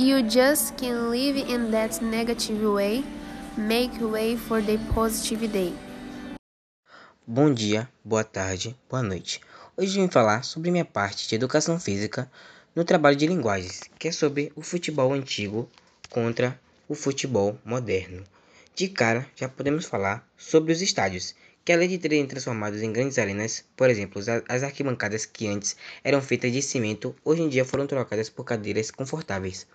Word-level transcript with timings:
You 0.00 0.22
just 0.22 0.78
can't 0.78 1.10
live 1.10 1.36
in 1.36 1.70
that 1.72 2.02
negative 2.02 2.64
way. 2.64 3.04
Make 3.58 4.00
way 4.00 4.34
for 4.34 4.62
the 4.62 4.78
positive 4.94 5.46
day. 5.52 5.74
Bom 7.26 7.52
dia, 7.52 7.86
boa 8.02 8.24
tarde, 8.24 8.74
boa 8.88 9.02
noite. 9.02 9.42
Hoje 9.76 10.00
vim 10.00 10.08
falar 10.08 10.42
sobre 10.42 10.70
minha 10.70 10.86
parte 10.86 11.28
de 11.28 11.34
educação 11.34 11.78
física 11.78 12.30
no 12.74 12.82
trabalho 12.82 13.14
de 13.14 13.26
linguagens, 13.26 13.82
que 13.98 14.08
é 14.08 14.12
sobre 14.12 14.50
o 14.56 14.62
futebol 14.62 15.12
antigo 15.12 15.68
contra 16.08 16.58
o 16.88 16.94
futebol 16.94 17.58
moderno. 17.62 18.24
De 18.74 18.88
cara, 18.88 19.26
já 19.36 19.50
podemos 19.50 19.84
falar 19.84 20.26
sobre 20.34 20.72
os 20.72 20.80
estádios, 20.80 21.34
que 21.62 21.74
além 21.74 21.90
de 21.90 21.98
terem 21.98 22.26
transformados 22.26 22.80
em 22.80 22.90
grandes 22.90 23.18
arenas, 23.18 23.66
por 23.76 23.90
exemplo, 23.90 24.22
as 24.48 24.62
arquibancadas 24.62 25.26
que 25.26 25.46
antes 25.46 25.76
eram 26.02 26.22
feitas 26.22 26.50
de 26.50 26.62
cimento, 26.62 27.14
hoje 27.22 27.42
em 27.42 27.50
dia 27.50 27.66
foram 27.66 27.86
trocadas 27.86 28.30
por 28.30 28.44
cadeiras 28.44 28.90
confortáveis. 28.90 29.66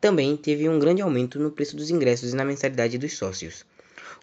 Também 0.00 0.36
teve 0.36 0.68
um 0.68 0.78
grande 0.78 1.02
aumento 1.02 1.40
no 1.40 1.50
preço 1.50 1.74
dos 1.74 1.90
ingressos 1.90 2.32
e 2.32 2.36
na 2.36 2.44
mensalidade 2.44 2.96
dos 2.98 3.16
sócios. 3.16 3.64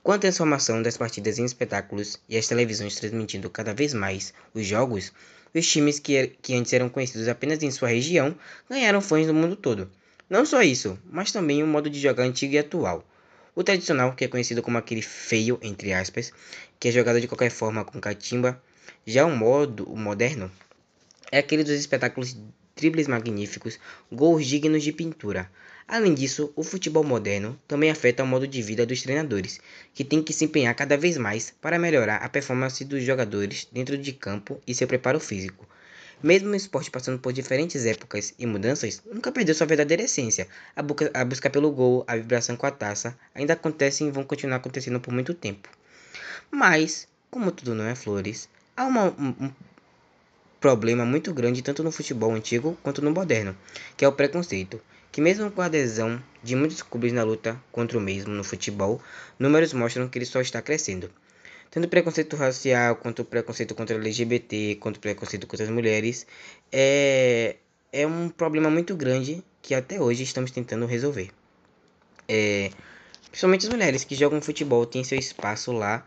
Com 0.02 0.14
a 0.14 0.18
transformação 0.18 0.82
das 0.82 0.96
partidas 0.96 1.38
em 1.38 1.44
espetáculos 1.44 2.18
e 2.30 2.38
as 2.38 2.48
televisões 2.48 2.96
transmitindo 2.96 3.50
cada 3.50 3.74
vez 3.74 3.94
mais 3.94 4.34
os 4.54 4.66
jogos, 4.66 5.12
os 5.54 5.68
times 5.68 6.00
que, 6.00 6.28
que 6.42 6.56
antes 6.56 6.72
eram 6.72 6.88
conhecidos 6.88 7.28
apenas 7.28 7.62
em 7.62 7.72
sua 7.72 7.90
região 7.90 8.34
ganharam 8.70 9.02
fãs 9.02 9.28
no 9.28 9.34
mundo 9.34 9.56
todo. 9.56 9.90
Não 10.30 10.46
só 10.46 10.62
isso, 10.62 10.98
mas 11.10 11.32
também 11.32 11.62
o 11.62 11.66
um 11.66 11.70
modo 11.70 11.90
de 11.90 12.00
jogar 12.00 12.24
antigo 12.24 12.54
e 12.54 12.58
atual. 12.58 13.06
O 13.54 13.64
tradicional, 13.64 14.14
que 14.14 14.24
é 14.24 14.28
conhecido 14.28 14.62
como 14.62 14.78
aquele 14.78 15.02
feio, 15.02 15.60
entre 15.62 15.92
aspas, 15.92 16.32
que 16.80 16.88
é 16.88 16.92
jogado 16.92 17.20
de 17.20 17.28
qualquer 17.28 17.52
forma 17.52 17.84
com 17.84 18.00
catimba. 18.00 18.62
Já 19.06 19.26
o 19.26 19.36
modo 19.36 19.84
o 19.92 19.98
moderno 19.98 20.50
é 21.32 21.40
aquele 21.40 21.64
dos 21.64 21.74
espetáculos 21.74 22.36
dribles 22.76 23.08
magníficos, 23.08 23.80
gols 24.12 24.46
dignos 24.46 24.84
de 24.84 24.92
pintura. 24.92 25.50
Além 25.88 26.14
disso, 26.14 26.52
o 26.56 26.64
futebol 26.64 27.04
moderno 27.04 27.60
também 27.68 27.92
afeta 27.92 28.24
o 28.24 28.28
modo 28.28 28.48
de 28.48 28.62
vida 28.62 28.86
dos 28.86 29.02
treinadores, 29.02 29.60
que 29.94 30.04
têm 30.04 30.22
que 30.22 30.34
se 30.34 30.44
empenhar 30.44 30.74
cada 30.76 30.98
vez 30.98 31.16
mais 31.18 31.54
para 31.62 31.80
melhorar 31.80 32.18
a 32.18 32.28
performance 32.28 32.84
dos 32.84 33.04
jogadores 33.04 33.68
dentro 33.72 33.98
de 33.98 34.12
campo 34.12 34.60
e 34.68 34.74
seu 34.74 34.88
preparo 34.88 35.20
físico. 35.20 35.68
Mesmo 36.24 36.50
o 36.50 36.56
esporte 36.56 36.90
passando 36.90 37.20
por 37.20 37.32
diferentes 37.32 37.86
épocas 37.86 38.34
e 38.40 38.46
mudanças, 38.46 39.02
nunca 39.06 39.32
perdeu 39.32 39.54
sua 39.54 39.68
verdadeira 39.68 40.04
essência. 40.04 40.48
A, 40.76 40.82
busca, 40.82 41.12
a 41.14 41.24
busca 41.24 41.50
pelo 41.50 41.72
gol, 41.72 42.04
a 42.08 42.16
vibração 42.16 42.56
com 42.56 42.66
a 42.66 42.72
taça, 42.72 43.18
ainda 43.34 43.54
acontecem 43.54 44.08
e 44.08 44.12
vão 44.12 44.24
continuar 44.24 44.58
acontecendo 44.58 45.00
por 45.00 45.14
muito 45.14 45.34
tempo. 45.34 45.70
Mas, 46.50 47.08
como 47.30 47.52
tudo 47.52 47.76
não 47.76 47.86
é 47.86 47.96
flores, 47.96 48.50
há 48.76 48.86
uma, 48.86 49.10
um, 49.10 49.52
problema 50.66 51.06
muito 51.06 51.32
grande 51.32 51.62
tanto 51.62 51.84
no 51.84 51.92
futebol 51.92 52.34
antigo 52.34 52.76
quanto 52.82 53.00
no 53.00 53.12
moderno, 53.12 53.56
que 53.96 54.04
é 54.04 54.08
o 54.08 54.12
preconceito, 54.12 54.82
que 55.12 55.22
mesmo 55.22 55.52
com 55.52 55.62
a 55.62 55.66
adesão 55.66 56.20
de 56.42 56.56
muitos 56.56 56.82
clubes 56.82 57.14
na 57.14 57.22
luta 57.22 57.56
contra 57.72 57.96
o 58.00 58.02
mesmo 58.02 58.34
no 58.34 58.44
futebol, 58.44 59.00
números 59.38 59.74
mostram 59.74 60.08
que 60.08 60.18
ele 60.18 60.26
só 60.26 60.42
está 60.42 60.64
crescendo. 60.64 61.12
Tanto 61.70 61.88
preconceito 61.88 62.36
racial, 62.36 62.96
quanto 62.96 63.24
preconceito 63.24 63.76
contra 63.76 63.96
LGBT, 63.96 64.78
quanto 64.80 65.00
preconceito 65.00 65.46
contra 65.46 65.68
as 65.68 65.72
mulheres, 65.72 66.26
é, 66.72 67.58
é 67.94 68.08
um 68.08 68.28
problema 68.28 68.68
muito 68.68 68.96
grande 68.96 69.44
que 69.62 69.76
até 69.76 70.02
hoje 70.02 70.24
estamos 70.24 70.50
tentando 70.50 70.88
resolver. 70.88 71.30
É, 72.28 72.72
principalmente 73.30 73.68
as 73.68 73.72
mulheres 73.72 74.04
que 74.04 74.16
jogam 74.16 74.42
futebol 74.42 74.84
têm 74.88 75.04
seu 75.04 75.20
espaço 75.20 75.72
lá 75.72 76.04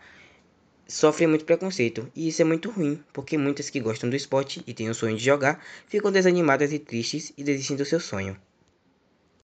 sofrem 0.89 1.28
muito 1.28 1.44
preconceito, 1.44 2.11
e 2.17 2.28
isso 2.28 2.41
é 2.41 2.44
muito 2.47 2.70
ruim, 2.70 2.98
porque 3.12 3.36
muitas 3.36 3.69
que 3.69 3.78
gostam 3.78 4.08
do 4.08 4.17
esporte 4.17 4.62
e 4.67 4.72
têm 4.72 4.89
o 4.89 4.94
sonho 4.94 5.17
de 5.17 5.25
jogar 5.25 5.62
ficam 5.86 6.11
desanimadas 6.11 6.72
e 6.72 6.78
tristes 6.78 7.33
e 7.36 7.44
desistem 7.44 7.77
do 7.77 7.84
seu 7.84 8.00
sonho. 8.00 8.34